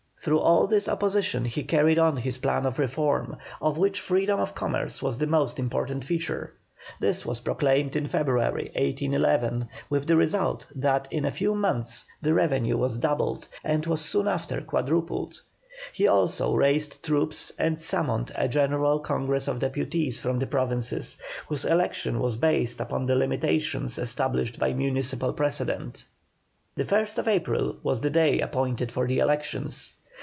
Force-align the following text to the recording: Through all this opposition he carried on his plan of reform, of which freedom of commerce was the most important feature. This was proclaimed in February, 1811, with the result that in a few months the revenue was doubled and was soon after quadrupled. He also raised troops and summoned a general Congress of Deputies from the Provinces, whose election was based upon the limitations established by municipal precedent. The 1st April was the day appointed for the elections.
Through 0.23 0.37
all 0.41 0.67
this 0.67 0.87
opposition 0.87 1.45
he 1.45 1.63
carried 1.63 1.97
on 1.97 2.17
his 2.17 2.37
plan 2.37 2.67
of 2.67 2.77
reform, 2.77 3.37
of 3.59 3.79
which 3.79 3.99
freedom 3.99 4.39
of 4.39 4.53
commerce 4.53 5.01
was 5.01 5.17
the 5.17 5.25
most 5.25 5.57
important 5.57 6.05
feature. 6.05 6.53
This 6.99 7.25
was 7.25 7.39
proclaimed 7.39 7.95
in 7.95 8.05
February, 8.05 8.65
1811, 8.75 9.67
with 9.89 10.05
the 10.05 10.15
result 10.15 10.67
that 10.75 11.07
in 11.09 11.25
a 11.25 11.31
few 11.31 11.55
months 11.55 12.05
the 12.21 12.35
revenue 12.35 12.77
was 12.77 12.99
doubled 12.99 13.47
and 13.63 13.87
was 13.87 14.01
soon 14.01 14.27
after 14.27 14.61
quadrupled. 14.61 15.41
He 15.91 16.07
also 16.07 16.53
raised 16.53 17.03
troops 17.03 17.51
and 17.57 17.81
summoned 17.81 18.31
a 18.35 18.47
general 18.47 18.99
Congress 18.99 19.47
of 19.47 19.57
Deputies 19.57 20.19
from 20.19 20.37
the 20.37 20.45
Provinces, 20.45 21.17
whose 21.47 21.65
election 21.65 22.19
was 22.19 22.35
based 22.35 22.79
upon 22.79 23.07
the 23.07 23.15
limitations 23.15 23.97
established 23.97 24.59
by 24.59 24.71
municipal 24.71 25.33
precedent. 25.33 26.05
The 26.75 26.85
1st 26.85 27.25
April 27.27 27.77
was 27.81 28.01
the 28.01 28.11
day 28.11 28.39
appointed 28.39 28.91
for 28.91 29.07
the 29.07 29.17
elections. 29.17 29.95